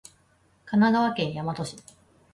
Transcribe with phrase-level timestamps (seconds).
[0.65, 1.75] 神奈川県大和市